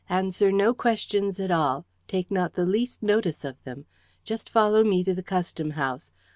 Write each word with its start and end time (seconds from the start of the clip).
Answer 0.09 0.51
no 0.51 0.73
questions 0.73 1.39
at 1.39 1.51
all. 1.51 1.85
Take 2.07 2.31
not 2.31 2.53
the 2.55 2.65
least 2.65 3.03
notice 3.03 3.45
of 3.45 3.63
them. 3.65 3.85
Just 4.23 4.49
follow 4.49 4.83
me 4.83 5.03
to 5.03 5.13
the 5.13 5.21
Custom 5.21 5.69
House. 5.69 6.11